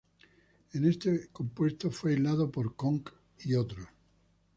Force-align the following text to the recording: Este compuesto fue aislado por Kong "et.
Este 0.73 1.29
compuesto 1.31 1.91
fue 1.91 2.13
aislado 2.13 2.49
por 2.51 2.75
Kong 2.75 3.07
"et. 3.45 3.71